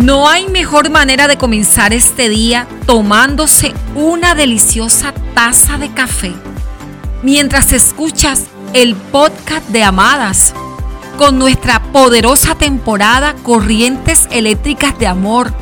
No 0.00 0.30
hay 0.30 0.48
mejor 0.48 0.88
manera 0.88 1.28
de 1.28 1.36
comenzar 1.36 1.92
este 1.92 2.30
día 2.30 2.66
tomándose 2.86 3.74
una 3.94 4.34
deliciosa 4.34 5.12
taza 5.34 5.76
de 5.76 5.92
café 5.92 6.32
mientras 7.22 7.74
escuchas 7.74 8.44
el 8.72 8.96
podcast 8.96 9.68
de 9.68 9.84
Amadas 9.84 10.54
con 11.18 11.38
nuestra 11.38 11.82
poderosa 11.92 12.54
temporada 12.54 13.34
Corrientes 13.42 14.26
Eléctricas 14.30 14.98
de 14.98 15.06
Amor. 15.06 15.52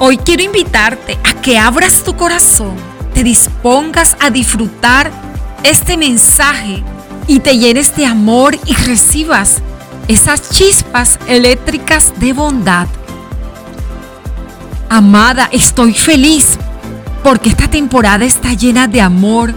Hoy 0.00 0.16
quiero 0.16 0.42
invitarte 0.42 1.16
a 1.22 1.40
que 1.40 1.56
abras 1.56 2.02
tu 2.02 2.16
corazón, 2.16 2.74
te 3.14 3.22
dispongas 3.22 4.16
a 4.18 4.30
disfrutar 4.30 5.12
este 5.62 5.96
mensaje 5.96 6.82
y 7.28 7.38
te 7.38 7.56
llenes 7.56 7.94
de 7.94 8.06
amor 8.06 8.58
y 8.66 8.74
recibas 8.74 9.62
esas 10.08 10.50
chispas 10.50 11.20
eléctricas 11.28 12.12
de 12.18 12.32
bondad. 12.32 12.88
Amada, 14.90 15.50
estoy 15.52 15.92
feliz 15.92 16.58
porque 17.22 17.50
esta 17.50 17.68
temporada 17.68 18.24
está 18.24 18.54
llena 18.54 18.88
de 18.88 19.02
amor 19.02 19.52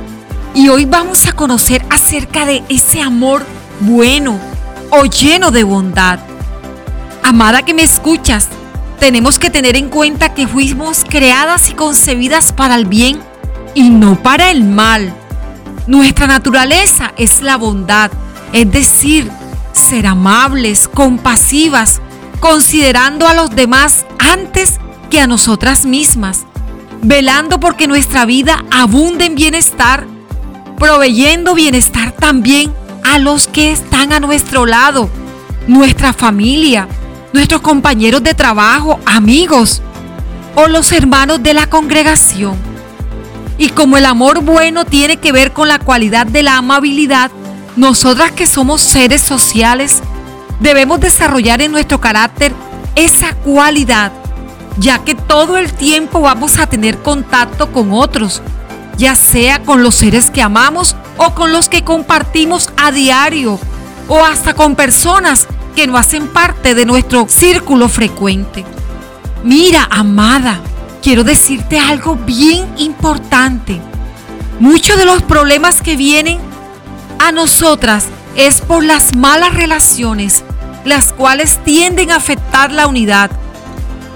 y 0.53 0.67
hoy 0.67 0.83
vamos 0.83 1.25
a 1.25 1.31
conocer 1.31 1.85
acerca 1.89 2.45
de 2.45 2.63
ese 2.67 3.01
amor 3.01 3.45
bueno 3.79 4.37
o 4.89 5.05
lleno 5.05 5.51
de 5.51 5.63
bondad. 5.63 6.19
Amada 7.23 7.63
que 7.63 7.73
me 7.73 7.83
escuchas, 7.83 8.49
tenemos 8.99 9.39
que 9.39 9.49
tener 9.49 9.77
en 9.77 9.87
cuenta 9.87 10.33
que 10.33 10.49
fuimos 10.49 11.05
creadas 11.07 11.69
y 11.69 11.75
concebidas 11.75 12.51
para 12.51 12.75
el 12.75 12.85
bien 12.85 13.21
y 13.73 13.89
no 13.89 14.21
para 14.21 14.51
el 14.51 14.65
mal. 14.65 15.13
Nuestra 15.87 16.27
naturaleza 16.27 17.13
es 17.15 17.41
la 17.41 17.55
bondad, 17.55 18.11
es 18.51 18.69
decir, 18.69 19.31
ser 19.71 20.07
amables, 20.07 20.89
compasivas, 20.89 22.01
considerando 22.41 23.29
a 23.29 23.33
los 23.33 23.55
demás 23.55 24.05
antes 24.19 24.77
que 25.11 25.19
a 25.19 25.27
nosotras 25.27 25.85
mismas, 25.85 26.45
velando 27.03 27.59
porque 27.59 27.87
nuestra 27.87 28.25
vida 28.25 28.63
abunde 28.71 29.25
en 29.25 29.35
bienestar, 29.35 30.07
proveyendo 30.79 31.53
bienestar 31.53 32.13
también 32.13 32.73
a 33.03 33.19
los 33.19 33.47
que 33.47 33.71
están 33.71 34.13
a 34.13 34.21
nuestro 34.21 34.65
lado, 34.65 35.09
nuestra 35.67 36.13
familia, 36.13 36.87
nuestros 37.33 37.59
compañeros 37.59 38.23
de 38.23 38.33
trabajo, 38.33 38.99
amigos 39.05 39.81
o 40.55 40.67
los 40.67 40.91
hermanos 40.93 41.43
de 41.43 41.53
la 41.53 41.67
congregación. 41.67 42.55
Y 43.57 43.69
como 43.69 43.97
el 43.97 44.05
amor 44.05 44.41
bueno 44.41 44.85
tiene 44.85 45.17
que 45.17 45.33
ver 45.33 45.51
con 45.51 45.67
la 45.67 45.77
cualidad 45.77 46.25
de 46.25 46.41
la 46.41 46.57
amabilidad, 46.57 47.31
nosotras 47.75 48.31
que 48.31 48.47
somos 48.47 48.81
seres 48.81 49.21
sociales, 49.21 50.01
debemos 50.61 51.01
desarrollar 51.01 51.61
en 51.61 51.71
nuestro 51.73 51.99
carácter 51.99 52.53
esa 52.95 53.33
cualidad 53.33 54.13
ya 54.81 55.03
que 55.03 55.13
todo 55.13 55.57
el 55.57 55.71
tiempo 55.71 56.21
vamos 56.21 56.57
a 56.57 56.65
tener 56.65 56.97
contacto 56.97 57.71
con 57.71 57.93
otros, 57.93 58.41
ya 58.97 59.15
sea 59.15 59.61
con 59.61 59.83
los 59.83 59.95
seres 59.95 60.31
que 60.31 60.41
amamos 60.41 60.95
o 61.17 61.35
con 61.35 61.53
los 61.53 61.69
que 61.69 61.83
compartimos 61.83 62.71
a 62.77 62.91
diario, 62.91 63.59
o 64.07 64.25
hasta 64.25 64.55
con 64.55 64.75
personas 64.75 65.47
que 65.75 65.85
no 65.85 65.97
hacen 65.97 66.27
parte 66.27 66.73
de 66.73 66.85
nuestro 66.85 67.27
círculo 67.29 67.89
frecuente. 67.89 68.65
Mira, 69.43 69.87
amada, 69.91 70.59
quiero 71.03 71.23
decirte 71.23 71.77
algo 71.77 72.15
bien 72.15 72.67
importante. 72.77 73.79
Muchos 74.59 74.97
de 74.97 75.05
los 75.05 75.21
problemas 75.21 75.81
que 75.81 75.95
vienen 75.95 76.39
a 77.19 77.31
nosotras 77.31 78.07
es 78.35 78.61
por 78.61 78.83
las 78.83 79.15
malas 79.15 79.53
relaciones, 79.53 80.43
las 80.85 81.13
cuales 81.13 81.59
tienden 81.63 82.09
a 82.09 82.15
afectar 82.15 82.71
la 82.71 82.87
unidad 82.87 83.29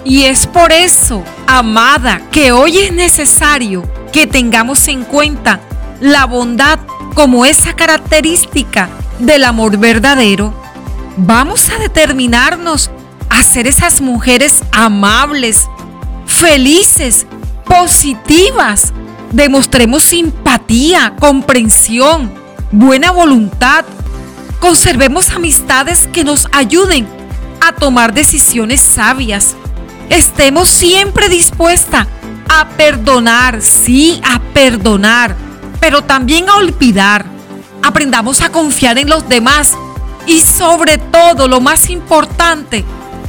y 0.06 0.26
es 0.26 0.46
por 0.46 0.72
eso, 0.72 1.24
amada, 1.48 2.22
que 2.32 2.52
hoy 2.52 2.78
es 2.78 2.94
necesario 2.94 3.84
que 4.14 4.28
tengamos 4.28 4.88
en 4.88 5.04
cuenta 5.04 5.60
la 6.00 6.26
bondad 6.26 6.80
como 7.16 7.44
esa 7.44 7.74
característica 7.76 8.88
del 9.18 9.44
amor 9.44 9.78
verdadero. 9.78 10.54
Vamos 11.18 11.72
a 11.72 11.80
determinarnos 11.80 12.92
a 13.30 13.42
ser 13.42 13.66
esas 13.66 14.00
mujeres 14.00 14.62
amables, 14.72 15.68
felices, 16.28 17.26
positivas. 17.66 18.94
Demostremos 19.32 20.04
simpatía, 20.04 21.16
comprensión, 21.20 22.32
buena 22.72 23.10
voluntad. 23.10 23.86
Conservemos 24.60 25.32
amistades 25.32 26.08
que 26.14 26.24
nos 26.24 26.48
ayuden 26.52 27.08
a 27.60 27.72
tomar 27.72 28.14
decisiones 28.14 28.82
sabias 28.82 29.56
estemos 30.10 30.70
siempre 30.70 31.30
dispuesta 31.30 32.08
a 32.50 32.70
perdonar, 32.70 33.62
sí, 33.62 34.22
a 34.24 34.40
perdonar, 34.54 35.36
pero 35.80 36.04
también 36.04 36.50
a 36.50 36.56
olvidar. 36.56 37.26
Aprendamos 37.84 38.42
a 38.42 38.52
confiar 38.52 38.98
en 38.98 39.10
los 39.10 39.28
demás 39.28 39.76
y 40.26 40.40
sobre 40.40 40.98
todo, 40.98 41.48
lo 41.48 41.62
más 41.62 41.90
importante, 41.90 42.84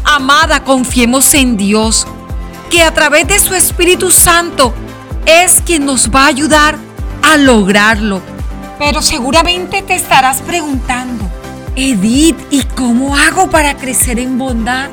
amada, 0.05 0.65
confiemos 0.65 1.35
en 1.35 1.57
Dios, 1.57 2.07
que 2.71 2.83
a 2.83 2.95
través 2.95 3.29
de 3.29 3.39
su 3.39 3.55
Espíritu 3.55 4.11
Santo 4.11 4.73
es 5.27 5.61
quien 5.61 5.85
nos 5.85 6.11
va 6.11 6.25
a 6.25 6.29
ayudar 6.29 6.77
a 7.23 7.37
lograrlo. 7.37 8.23
Pero 8.79 9.03
seguramente 9.03 9.83
te 9.83 9.95
estarás 9.95 10.41
preguntando, 10.41 11.29
Edith, 11.75 12.39
¿y 12.51 12.63
cómo 12.63 13.17
hago 13.17 13.51
para 13.51 13.77
crecer 13.77 14.19
en 14.19 14.39
bondad? 14.39 14.89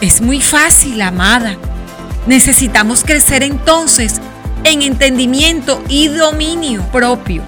Es 0.00 0.22
muy 0.22 0.40
fácil, 0.40 1.02
amada. 1.02 1.56
Necesitamos 2.26 3.04
crecer 3.04 3.42
entonces 3.42 4.20
en 4.64 4.80
entendimiento 4.80 5.82
y 5.88 6.08
dominio 6.08 6.82
propio. 6.90 7.42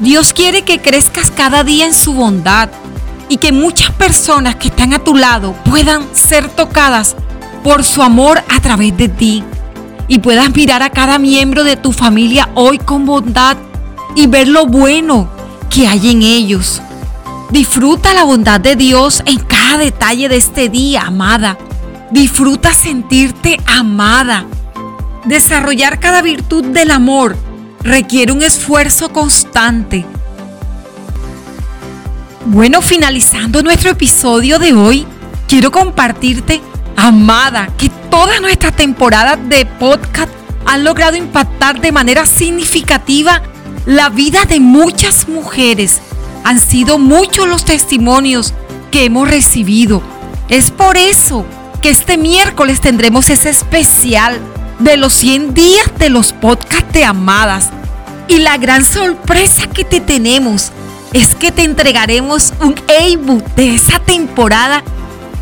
Dios 0.00 0.34
quiere 0.34 0.62
que 0.62 0.80
crezcas 0.80 1.30
cada 1.30 1.64
día 1.64 1.86
en 1.86 1.94
su 1.94 2.12
bondad 2.12 2.68
y 3.30 3.38
que 3.38 3.52
muchas 3.52 3.90
personas 3.92 4.56
que 4.56 4.68
están 4.68 4.92
a 4.92 4.98
tu 4.98 5.14
lado 5.14 5.54
puedan 5.64 6.06
ser 6.14 6.50
tocadas 6.50 7.16
por 7.64 7.82
su 7.82 8.02
amor 8.02 8.42
a 8.54 8.60
través 8.60 8.94
de 8.98 9.08
ti 9.08 9.42
y 10.06 10.18
puedas 10.18 10.54
mirar 10.54 10.82
a 10.82 10.90
cada 10.90 11.18
miembro 11.18 11.64
de 11.64 11.76
tu 11.76 11.92
familia 11.92 12.50
hoy 12.54 12.76
con 12.76 13.06
bondad 13.06 13.56
y 14.14 14.26
ver 14.26 14.48
lo 14.48 14.66
bueno 14.66 15.30
que 15.70 15.86
hay 15.86 16.10
en 16.10 16.22
ellos. 16.22 16.82
Disfruta 17.50 18.12
la 18.12 18.24
bondad 18.24 18.60
de 18.60 18.76
Dios 18.76 19.22
en 19.24 19.38
cada 19.38 19.78
detalle 19.78 20.28
de 20.28 20.36
este 20.36 20.68
día, 20.68 21.04
amada. 21.06 21.56
Disfruta 22.10 22.74
sentirte 22.74 23.56
amada. 23.66 24.44
Desarrollar 25.24 25.98
cada 25.98 26.20
virtud 26.20 26.66
del 26.66 26.90
amor 26.90 27.36
requiere 27.82 28.32
un 28.32 28.42
esfuerzo 28.42 29.08
constante. 29.14 30.04
Bueno, 32.44 32.82
finalizando 32.82 33.62
nuestro 33.62 33.90
episodio 33.90 34.58
de 34.58 34.74
hoy, 34.74 35.06
quiero 35.46 35.70
compartirte, 35.70 36.60
amada, 36.96 37.68
que 37.78 37.88
todas 38.10 38.42
nuestras 38.42 38.76
temporadas 38.76 39.38
de 39.48 39.64
podcast 39.64 40.30
han 40.66 40.84
logrado 40.84 41.16
impactar 41.16 41.80
de 41.80 41.92
manera 41.92 42.26
significativa 42.26 43.40
la 43.86 44.10
vida 44.10 44.44
de 44.44 44.60
muchas 44.60 45.28
mujeres 45.28 46.02
han 46.44 46.60
sido 46.60 46.98
muchos 46.98 47.48
los 47.48 47.64
testimonios 47.64 48.54
que 48.90 49.04
hemos 49.04 49.28
recibido. 49.30 50.02
Es 50.48 50.70
por 50.70 50.96
eso 50.96 51.44
que 51.82 51.90
este 51.90 52.16
miércoles 52.16 52.80
tendremos 52.80 53.30
ese 53.30 53.50
especial 53.50 54.40
de 54.78 54.96
los 54.96 55.12
100 55.14 55.54
días 55.54 55.90
de 55.98 56.10
los 56.10 56.32
podcasts 56.32 56.92
de 56.92 57.04
Amadas. 57.04 57.70
Y 58.28 58.38
la 58.38 58.58
gran 58.58 58.84
sorpresa 58.84 59.66
que 59.68 59.84
te 59.84 60.00
tenemos 60.00 60.72
es 61.12 61.34
que 61.34 61.52
te 61.52 61.64
entregaremos 61.64 62.52
un 62.60 62.74
ebook 62.88 63.42
de 63.54 63.74
esa 63.74 63.98
temporada 64.00 64.82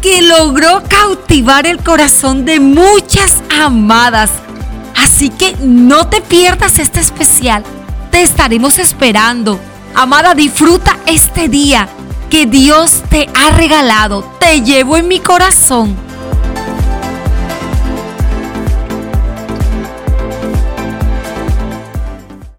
que 0.01 0.23
logró 0.23 0.83
cautivar 0.89 1.67
el 1.67 1.79
corazón 1.79 2.45
de 2.45 2.61
muchas 2.61 3.43
amadas. 3.61 4.31
Así 4.95 5.31
que 5.31 5.57
no 5.61 6.09
te 6.09 6.21
pierdas 6.21 6.79
este 6.79 7.01
especial. 7.01 7.65
Te 8.11 8.23
estaremos 8.23 8.79
esperando. 8.79 9.59
Amada, 9.99 10.35
disfruta 10.35 10.99
este 11.07 11.49
día 11.49 11.89
que 12.29 12.45
Dios 12.45 13.03
te 13.09 13.31
ha 13.35 13.51
regalado. 13.53 14.31
Te 14.39 14.61
llevo 14.61 14.99
en 14.99 15.09
mi 15.09 15.21
corazón 15.21 16.06